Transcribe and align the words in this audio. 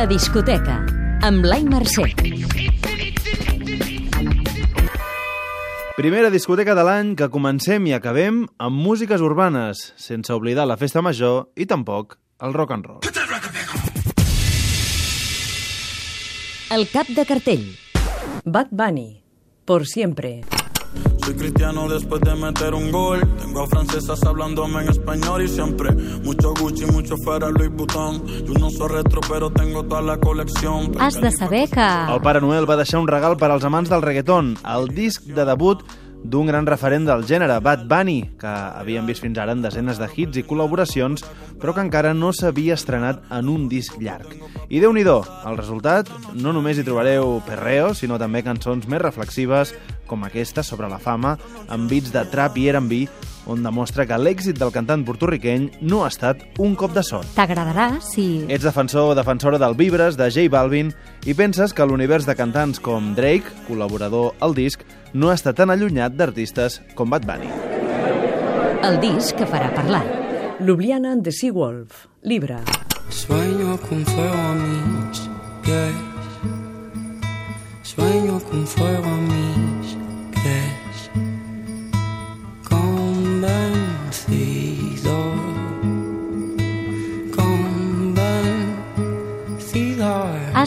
La 0.00 0.06
discoteca, 0.08 0.78
amb 1.28 1.42
Blai 1.44 1.60
Mercè. 1.68 2.06
Primera 5.98 6.30
discoteca 6.32 6.72
de 6.78 6.84
l'any 6.88 7.10
que 7.20 7.28
comencem 7.28 7.84
i 7.84 7.92
acabem 7.92 8.38
amb 8.56 8.80
músiques 8.80 9.20
urbanes, 9.20 9.82
sense 10.00 10.32
oblidar 10.32 10.64
la 10.64 10.78
festa 10.80 11.02
major 11.04 11.50
i 11.52 11.66
tampoc 11.68 12.16
el 12.40 12.56
rock 12.56 12.72
and 12.78 12.88
roll. 12.88 13.04
El 16.72 16.88
cap 16.94 17.12
de 17.12 17.26
cartell. 17.28 17.68
Bad 18.48 18.72
Bunny, 18.72 19.20
por 19.68 19.84
siempre. 19.84 20.38
Soy 21.30 21.38
cristiano 21.38 21.88
después 21.88 22.20
de 22.22 22.34
meter 22.34 22.74
un 22.74 22.90
gol. 22.90 23.20
Tengo 23.38 23.62
a 23.62 23.66
francesas 23.68 24.20
hablándome 24.24 24.82
en 24.82 24.88
español 24.88 25.40
y 25.42 25.46
siempre 25.46 25.92
mucho 26.24 26.52
Gucci, 26.54 26.86
mucho 26.86 27.14
Ferrari, 27.24 27.54
Louis 27.56 27.70
Vuitton. 27.70 28.26
Yo 28.26 28.52
no 28.54 28.68
soy 28.68 28.88
retro, 28.88 29.20
pero 29.28 29.48
tengo 29.48 29.84
toda 29.84 30.02
la 30.02 30.18
colección. 30.18 30.90
Has 30.98 31.20
de 31.20 31.30
saber 31.30 31.70
que... 31.70 31.80
El 31.80 32.20
Pare 32.20 32.40
Noel 32.40 32.68
va 32.68 32.74
deixar 32.74 32.98
un 32.98 33.06
regal 33.06 33.36
per 33.38 33.52
als 33.54 33.62
amants 33.62 33.92
del 33.94 34.02
reggaeton, 34.02 34.56
el 34.74 34.88
disc 34.90 35.22
de 35.22 35.44
debut 35.46 35.86
d'un 36.22 36.46
gran 36.50 36.66
referent 36.68 37.06
del 37.08 37.24
gènere, 37.26 37.60
Bad 37.64 37.86
Bunny, 37.88 38.36
que 38.40 38.50
havíem 38.50 39.06
vist 39.08 39.24
fins 39.24 39.38
ara 39.40 39.54
en 39.56 39.62
desenes 39.64 39.98
de 40.00 40.08
hits 40.14 40.40
i 40.40 40.44
col·laboracions, 40.44 41.24
però 41.60 41.74
que 41.74 41.84
encara 41.84 42.12
no 42.14 42.32
s'havia 42.32 42.76
estrenat 42.76 43.22
en 43.32 43.48
un 43.48 43.68
disc 43.68 43.96
llarg. 44.00 44.36
I 44.68 44.80
déu 44.80 44.92
nhi 44.92 45.02
el 45.02 45.56
resultat, 45.56 46.10
no 46.34 46.52
només 46.52 46.78
hi 46.78 46.84
trobareu 46.84 47.40
perreo, 47.46 47.94
sinó 47.94 48.18
també 48.18 48.42
cançons 48.42 48.86
més 48.86 49.02
reflexives, 49.02 49.74
com 50.06 50.24
aquesta 50.24 50.62
sobre 50.62 50.88
la 50.88 50.98
fama, 50.98 51.38
amb 51.68 51.88
beats 51.90 52.12
de 52.12 52.24
trap 52.30 52.56
i 52.58 52.68
R&B, 52.70 53.08
on 53.50 53.64
demostra 53.66 54.06
que 54.06 54.18
l'èxit 54.18 54.58
del 54.58 54.70
cantant 54.74 55.02
portorriqueny 55.06 55.66
no 55.82 56.04
ha 56.04 56.10
estat 56.12 56.42
un 56.62 56.76
cop 56.78 56.94
de 56.94 57.02
sort. 57.06 57.28
T'agradarà 57.34 57.88
si... 58.04 58.44
Ets 58.48 58.64
defensor 58.66 59.10
o 59.10 59.16
defensora 59.18 59.58
del 59.58 59.74
Vibres, 59.78 60.16
de 60.20 60.30
J 60.30 60.46
Balvin, 60.52 60.92
i 61.26 61.34
penses 61.34 61.74
que 61.74 61.86
l'univers 61.86 62.28
de 62.28 62.36
cantants 62.38 62.80
com 62.82 63.12
Drake, 63.18 63.50
col·laborador 63.66 64.36
al 64.44 64.54
disc, 64.54 64.84
no 65.12 65.32
està 65.34 65.54
tan 65.56 65.74
allunyat 65.74 66.14
d'artistes 66.14 66.80
com 66.94 67.10
Bad 67.10 67.26
Bunny. 67.26 67.50
El 68.86 69.00
disc 69.02 69.36
que 69.36 69.48
farà 69.48 69.72
parlar. 69.74 70.04
Ljubljana 70.60 71.16
de 71.16 71.32
Seawolf, 71.32 72.06
Libra. 72.22 72.60
Sueño 73.10 73.76
con 73.88 74.04
fuego 74.06 74.38
a 74.38 74.54
mis 74.54 75.28
pies. 75.64 75.94
Sueño 77.82 78.38
con 78.40 78.66
fuego 78.66 79.08
a 79.08 79.16
mis 79.16 79.79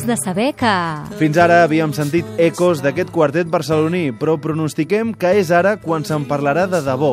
Has 0.00 0.06
de 0.06 0.16
saber 0.16 0.54
que... 0.56 0.68
Fins 1.20 1.36
ara 1.36 1.58
havíem 1.66 1.90
sentit 1.92 2.24
ecos 2.40 2.80
d'aquest 2.80 3.10
quartet 3.12 3.50
barceloní, 3.52 4.14
però 4.16 4.38
pronostiquem 4.40 5.10
que 5.12 5.34
és 5.36 5.50
ara 5.52 5.74
quan 5.82 6.06
se'n 6.08 6.24
parlarà 6.24 6.62
de 6.72 6.80
debò. 6.86 7.10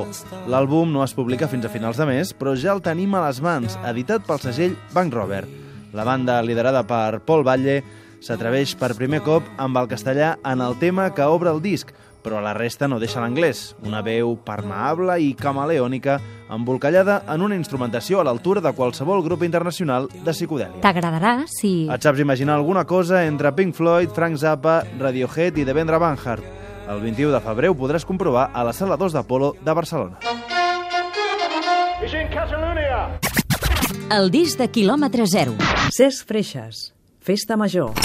L'àlbum 0.48 0.94
no 0.96 1.02
es 1.04 1.12
publica 1.12 1.50
fins 1.52 1.68
a 1.68 1.72
finals 1.74 2.00
de 2.00 2.08
mes, 2.08 2.32
però 2.32 2.54
ja 2.56 2.72
el 2.72 2.80
tenim 2.86 3.12
a 3.12 3.26
les 3.26 3.42
mans, 3.44 3.76
editat 3.92 4.24
pel 4.24 4.40
segell 4.40 4.78
Bank 4.94 5.20
Robert. 5.20 5.52
La 5.92 6.08
banda, 6.08 6.40
liderada 6.40 6.86
per 6.88 7.20
Paul 7.28 7.44
Batlle, 7.44 7.82
s'atreveix 8.24 8.78
per 8.80 8.94
primer 8.96 9.20
cop 9.26 9.44
amb 9.60 9.84
el 9.84 9.92
castellà 9.92 10.38
en 10.48 10.64
el 10.64 10.80
tema 10.80 11.10
que 11.12 11.28
obre 11.28 11.52
el 11.52 11.60
disc, 11.60 11.92
però 12.28 12.42
la 12.44 12.52
resta 12.52 12.89
no 12.92 13.00
deixa 13.00 13.22
l'anglès, 13.23 13.70
una 13.88 14.02
veu 14.03 14.33
permeable 14.44 15.16
i 15.23 15.30
camaleònica 15.39 16.17
embolcallada 16.52 17.22
en 17.31 17.45
una 17.45 17.56
instrumentació 17.56 18.20
a 18.20 18.25
l'altura 18.28 18.59
de 18.59 18.73
qualsevol 18.75 19.23
grup 19.23 19.45
internacional 19.47 20.09
de 20.11 20.33
psicodèlia. 20.36 20.81
T'agradarà 20.83 21.45
si... 21.48 21.88
Et 21.88 22.03
saps 22.03 22.20
imaginar 22.20 22.58
alguna 22.59 22.83
cosa 22.83 23.23
entre 23.23 23.54
Pink 23.55 23.80
Floyd, 23.80 24.11
Frank 24.11 24.42
Zappa, 24.43 24.82
Radiohead 24.99 25.55
i 25.55 25.64
Devendra 25.64 26.02
Banhart. 26.04 26.43
El 26.92 26.99
21 26.99 27.32
de 27.32 27.43
febrer 27.48 27.71
ho 27.71 27.80
podràs 27.80 28.04
comprovar 28.04 28.49
a 28.52 28.67
la 28.67 28.76
Sala 28.76 28.99
2 28.99 29.16
d'Apolo 29.16 29.55
de 29.64 29.80
Barcelona. 29.80 30.20
El 34.11 34.32
disc 34.36 34.60
de 34.60 34.67
quilòmetre 34.67 35.32
zero. 35.32 35.55
Cesc 35.95 36.27
Freixas, 36.27 36.89
Festa 37.23 37.55
Major. 37.55 37.95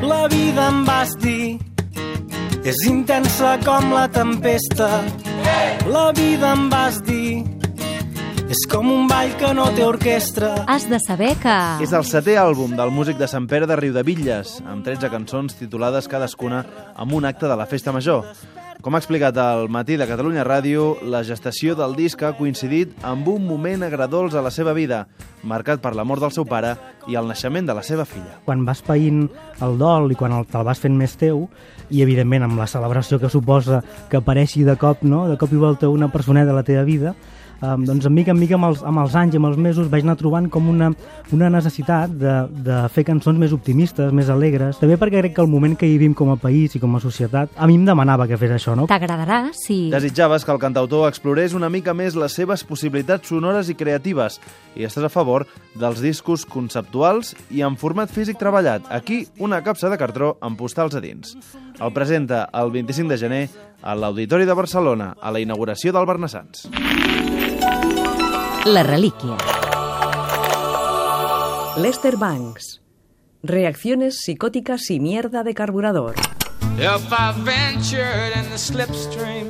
La 0.00 0.28
vida 0.32 0.70
em 0.72 0.86
vas 0.88 1.12
dir 1.20 1.58
és 2.68 2.82
intensa 2.84 3.54
com 3.64 3.92
la 3.94 4.08
tempesta. 4.12 4.88
La 5.88 6.10
vida 6.12 6.50
em 6.52 6.66
vas 6.68 6.98
dir 7.06 7.40
és 8.48 8.60
com 8.68 8.90
un 8.92 9.06
ball 9.08 9.32
que 9.40 9.54
no 9.56 9.68
té 9.76 9.86
orquestra. 9.86 10.50
Has 10.68 10.84
de 10.88 11.00
saber 11.00 11.34
que... 11.40 11.56
És 11.84 11.94
el 11.96 12.04
setè 12.08 12.36
àlbum 12.40 12.76
del 12.76 12.92
músic 12.92 13.16
de 13.20 13.28
Sant 13.30 13.48
Pere 13.48 13.68
de 13.68 13.76
Riudebitlles, 13.80 14.58
amb 14.68 14.84
13 14.84 15.08
cançons 15.12 15.56
titulades 15.56 16.08
cadascuna 16.12 16.64
amb 16.96 17.16
un 17.16 17.28
acte 17.28 17.48
de 17.48 17.56
la 17.56 17.68
Festa 17.68 17.92
Major. 17.92 18.24
Com 18.88 18.96
ha 18.96 19.02
explicat 19.02 19.36
al 19.36 19.66
matí 19.68 19.98
de 20.00 20.06
Catalunya 20.08 20.46
Ràdio, 20.48 20.94
la 21.12 21.18
gestació 21.20 21.74
del 21.76 21.92
disc 21.92 22.22
ha 22.24 22.30
coincidit 22.38 22.94
amb 23.04 23.26
un 23.28 23.42
moment 23.44 23.82
agradols 23.84 24.32
a 24.32 24.40
la 24.40 24.48
seva 24.48 24.72
vida, 24.72 25.02
marcat 25.44 25.82
per 25.84 25.92
la 25.92 26.06
mort 26.08 26.24
del 26.24 26.32
seu 26.32 26.46
pare 26.48 26.70
i 27.04 27.18
el 27.20 27.28
naixement 27.28 27.68
de 27.68 27.76
la 27.76 27.82
seva 27.84 28.06
filla. 28.08 28.38
quan 28.46 28.64
vas 28.64 28.80
païnt 28.80 29.26
el 29.60 29.76
dol 29.76 30.08
i 30.12 30.16
quan 30.16 30.32
el, 30.32 30.46
te'l 30.48 30.64
vas 30.64 30.80
fent 30.80 30.96
més 30.96 31.18
teu 31.20 31.50
i 31.90 32.00
evidentment 32.00 32.48
amb 32.48 32.56
la 32.56 32.66
celebració 32.66 33.20
que 33.20 33.28
suposa 33.28 33.82
que 34.08 34.22
apareixi 34.22 34.64
de 34.64 34.78
cop, 34.80 35.02
no? 35.02 35.28
de 35.28 35.36
cop 35.36 35.52
i 35.52 35.60
volta 35.60 35.92
una 35.92 36.08
personeta 36.08 36.56
a 36.56 36.56
la 36.56 36.64
teva 36.64 36.88
vida 36.88 37.14
um, 37.62 37.84
doncs 37.86 38.06
en 38.08 38.14
mica 38.14 38.34
en 38.34 38.40
mica 38.40 38.56
amb 38.58 38.68
els, 38.70 38.82
amb 38.86 39.02
els 39.02 39.16
anys 39.18 39.34
i 39.36 39.40
amb 39.40 39.50
els 39.50 39.58
mesos 39.60 39.90
vaig 39.92 40.06
anar 40.06 40.16
trobant 40.20 40.48
com 40.52 40.68
una, 40.70 40.90
una 41.34 41.50
necessitat 41.52 42.12
de, 42.20 42.34
de 42.66 42.80
fer 42.94 43.06
cançons 43.08 43.38
més 43.38 43.54
optimistes, 43.56 44.12
més 44.12 44.30
alegres 44.32 44.80
també 44.82 44.98
perquè 45.00 45.22
crec 45.22 45.36
que 45.36 45.44
el 45.44 45.50
moment 45.50 45.76
que 45.78 45.88
hi 45.88 45.96
vivim 45.96 46.14
com 46.18 46.32
a 46.32 46.38
país 46.40 46.76
i 46.76 46.82
com 46.82 46.96
a 46.96 47.02
societat 47.02 47.54
a 47.56 47.68
mi 47.70 47.78
em 47.78 47.86
demanava 47.88 48.28
que 48.30 48.38
fes 48.40 48.54
això 48.56 48.76
no? 48.78 48.88
T'agradarà 48.90 49.48
si... 49.56 49.88
Desitjaves 49.92 50.44
que 50.44 50.54
el 50.54 50.62
cantautor 50.62 51.08
explorés 51.08 51.56
una 51.56 51.70
mica 51.72 51.94
més 51.96 52.18
les 52.18 52.34
seves 52.34 52.64
possibilitats 52.66 53.32
sonores 53.32 53.70
i 53.72 53.76
creatives 53.78 54.38
i 54.78 54.86
estàs 54.86 55.08
a 55.08 55.12
favor 55.12 55.46
dels 55.78 56.02
discos 56.02 56.44
conceptuals 56.48 57.34
i 57.54 57.62
en 57.66 57.78
format 57.80 58.10
físic 58.12 58.38
treballat. 58.40 58.86
Aquí, 58.90 59.24
una 59.38 59.62
capsa 59.66 59.90
de 59.90 59.98
cartró 60.00 60.36
amb 60.40 60.58
postals 60.58 60.96
a 60.98 61.02
dins. 61.04 61.34
El 61.78 61.94
presenta 61.94 62.48
el 62.52 62.72
25 62.74 63.14
de 63.14 63.18
gener 63.18 63.42
a 63.82 63.94
l'Auditori 63.94 64.46
de 64.46 64.58
Barcelona, 64.58 65.14
a 65.20 65.30
la 65.34 65.42
inauguració 65.42 65.94
del 65.94 66.06
Barnassans. 66.06 66.66
La 68.64 68.82
relíquia. 68.82 69.36
Lester 71.76 72.16
Banks. 72.16 72.80
Reacciones 73.42 74.20
psicóticas 74.20 74.90
y 74.90 75.00
mierda 75.00 75.42
de 75.42 75.54
carburador. 75.54 76.14
If 76.78 77.12
I 77.12 77.32
ventured 77.42 78.36
in 78.36 78.50
the 78.50 78.58
slipstream 78.58 79.48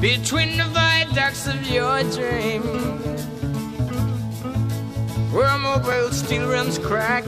between 0.00 0.56
the 0.56 0.64
viaducts 0.72 1.46
of 1.46 1.62
your 1.70 2.02
dream, 2.14 2.62
where 5.32 5.56
mobile 5.58 6.12
steel 6.12 6.48
rims 6.48 6.78
crack 6.78 7.24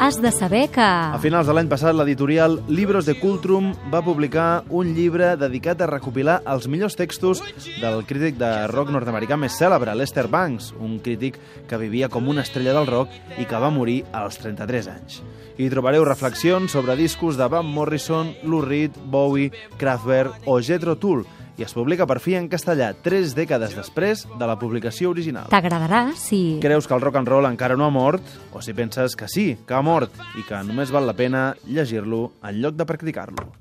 Has 0.00 0.16
de 0.22 0.30
saber 0.32 0.70
que... 0.72 0.80
A 0.80 1.18
finals 1.20 1.46
de 1.46 1.52
l'any 1.52 1.68
passat, 1.68 1.92
l'editorial 1.92 2.56
Libros 2.72 3.04
de 3.04 3.14
Cultrum 3.20 3.70
va 3.92 4.00
publicar 4.04 4.64
un 4.72 4.94
llibre 4.96 5.34
dedicat 5.36 5.84
a 5.84 5.90
recopilar 5.90 6.38
els 6.48 6.64
millors 6.72 6.96
textos 6.96 7.42
del 7.82 8.00
crític 8.08 8.40
de 8.40 8.50
rock 8.72 8.94
nord-americà 8.94 9.36
més 9.36 9.58
cèlebre, 9.60 9.92
Lester 9.92 10.24
Banks, 10.32 10.72
un 10.80 10.96
crític 11.04 11.36
que 11.68 11.80
vivia 11.80 12.08
com 12.08 12.32
una 12.32 12.46
estrella 12.48 12.72
del 12.78 12.88
rock 12.88 13.12
i 13.36 13.44
que 13.44 13.60
va 13.60 13.72
morir 13.74 14.00
als 14.16 14.40
33 14.40 14.90
anys. 14.96 15.20
Hi 15.60 15.68
trobareu 15.70 16.08
reflexions 16.08 16.72
sobre 16.72 16.96
discos 16.96 17.36
de 17.36 17.46
Van 17.52 17.68
Morrison, 17.68 18.32
Lou 18.42 18.64
Reed, 18.64 18.96
Bowie, 19.04 19.52
Kraftwerk 19.76 20.48
o 20.48 20.62
Jethro 20.64 20.96
Tull, 20.96 21.26
i 21.56 21.62
es 21.62 21.74
publica 21.74 22.06
per 22.06 22.18
fi 22.22 22.34
en 22.38 22.48
castellà 22.50 22.92
tres 23.04 23.34
dècades 23.36 23.76
després 23.76 24.24
de 24.38 24.46
la 24.48 24.56
publicació 24.58 25.10
original. 25.14 25.50
T'agradarà 25.52 26.08
si... 26.18 26.58
Creus 26.62 26.88
que 26.88 26.96
el 26.96 27.04
rock 27.04 27.20
and 27.20 27.30
roll 27.30 27.46
encara 27.50 27.76
no 27.78 27.86
ha 27.86 27.92
mort? 27.94 28.24
O 28.52 28.62
si 28.62 28.74
penses 28.74 29.14
que 29.16 29.28
sí, 29.28 29.54
que 29.66 29.74
ha 29.74 29.82
mort 29.82 30.14
i 30.38 30.46
que 30.48 30.62
només 30.66 30.92
val 30.94 31.06
la 31.06 31.14
pena 31.14 31.52
llegir-lo 31.66 32.32
en 32.42 32.60
lloc 32.62 32.78
de 32.80 32.88
practicar-lo. 32.88 33.52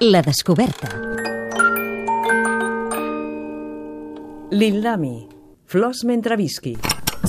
La 0.00 0.22
descoberta. 0.22 0.92
Lil 4.50 4.80
Dami, 4.82 5.28
Flors 5.66 6.04
mentre 6.04 6.36
visqui. 6.38 6.76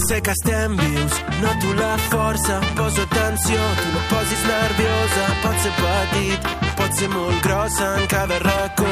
Sé 0.07 0.21
que 0.21 0.31
estem 0.31 0.77
vius, 0.77 1.15
noto 1.41 1.73
la 1.73 1.97
força, 2.11 2.61
poso 2.77 3.01
atenció, 3.01 3.57
tu 3.81 3.89
no 3.95 4.03
posis 4.13 4.45
nerviosa, 4.47 5.25
pot 5.41 5.57
ser 5.65 5.73
petit, 5.81 6.68
ser 6.99 7.07
molt 7.13 7.41
grossa 7.43 7.85
en 8.01 8.07
cada 8.11 8.39
racó, 8.39 8.87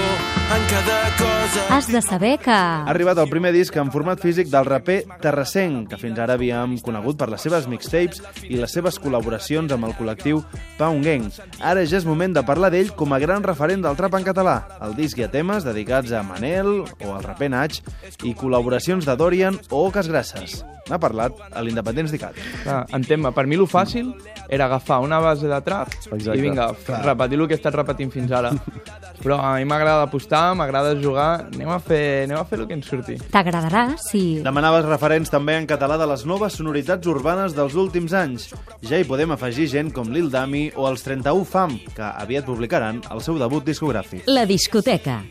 en 0.55 0.63
cada 0.69 1.01
cosa. 1.17 1.75
Has 1.75 1.87
de 1.91 2.01
saber 2.01 2.39
que... 2.39 2.51
Ha 2.51 2.85
arribat 2.87 3.17
el 3.19 3.29
primer 3.29 3.51
disc 3.51 3.75
en 3.75 3.91
format 3.91 4.21
físic 4.23 4.47
del 4.51 4.65
raper 4.65 5.01
Terrassenc, 5.21 5.89
que 5.91 5.99
fins 5.99 6.19
ara 6.23 6.37
havíem 6.37 6.77
conegut 6.83 7.17
per 7.19 7.27
les 7.31 7.43
seves 7.43 7.67
mixtapes 7.67 8.21
i 8.47 8.59
les 8.59 8.71
seves 8.71 8.99
col·laboracions 9.03 9.73
amb 9.75 9.89
el 9.89 9.95
col·lectiu 9.97 10.41
Pound 10.79 11.03
Gang. 11.05 11.27
Ara 11.59 11.83
ja 11.85 11.99
és 11.99 12.07
moment 12.07 12.33
de 12.35 12.45
parlar 12.47 12.71
d'ell 12.71 12.93
com 12.95 13.13
a 13.13 13.19
gran 13.23 13.43
referent 13.43 13.83
del 13.83 13.99
trap 13.99 14.15
en 14.19 14.27
català. 14.27 14.57
Al 14.79 14.95
disc 14.95 15.19
hi 15.19 15.27
ha 15.27 15.31
temes 15.33 15.67
dedicats 15.67 16.15
a 16.15 16.23
Manel 16.23 16.71
o 16.87 17.13
al 17.13 17.23
raper 17.27 17.51
Nach 17.51 17.77
i 18.23 18.33
col·laboracions 18.37 19.07
de 19.07 19.17
Dorian 19.19 19.59
o 19.69 19.85
Ocas 19.89 20.07
Grasses. 20.07 20.61
N'ha 20.87 20.99
parlat 21.03 21.35
a 21.51 21.61
l'Independents 21.65 22.13
d'ICAT. 22.13 22.37
Clar, 22.63 22.85
entén-me, 22.95 23.33
per 23.35 23.43
mi 23.43 23.57
lo 23.59 23.65
fàcil 23.67 24.13
era 24.47 24.69
agafar 24.69 25.01
una 25.03 25.19
base 25.19 25.49
de 25.51 25.59
trap 25.65 25.91
Exacte. 25.91 26.37
i 26.37 26.41
vinga, 26.45 26.69
Clar. 26.85 27.01
repetir 27.03 27.41
el 27.41 27.47
que 27.49 27.57
he 27.57 27.59
estat 27.59 27.75
repetint 27.75 28.13
fins 28.13 28.31
ara. 28.31 28.53
Però 29.21 29.39
a 29.41 29.55
mi 29.57 29.65
m'agrada 29.65 30.05
apostar, 30.05 30.53
m'agrada 30.57 30.93
jugar, 31.01 31.47
anem 31.49 31.71
a 31.73 31.79
fer, 31.83 32.03
anem 32.27 32.37
a 32.39 32.45
fer 32.47 32.59
el 32.61 32.67
que 32.69 32.77
ens 32.77 32.89
surti. 32.89 33.17
T'agradarà 33.33 33.87
si... 34.01 34.23
Demanaves 34.45 34.85
referents 34.87 35.33
també 35.33 35.57
en 35.57 35.67
català 35.69 35.97
de 35.99 36.07
les 36.09 36.25
noves 36.29 36.59
sonoritats 36.59 37.09
urbanes 37.09 37.57
dels 37.57 37.75
últims 37.75 38.13
anys. 38.17 38.51
Ja 38.85 39.01
hi 39.01 39.07
podem 39.09 39.33
afegir 39.33 39.69
gent 39.73 39.91
com 39.95 40.13
Lil 40.13 40.29
Dami 40.33 40.67
o 40.75 40.87
els 40.89 41.05
31 41.07 41.45
Fam, 41.49 41.77
que 41.97 42.13
aviat 42.13 42.47
publicaran 42.47 43.01
el 43.11 43.25
seu 43.25 43.41
debut 43.41 43.65
discogràfic. 43.65 44.29
La 44.29 44.45
discoteca. 44.45 45.23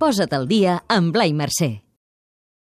Posa't 0.00 0.32
al 0.34 0.48
dia 0.50 0.80
amb 0.90 1.14
Blai 1.14 1.36
Mercè. 1.36 1.83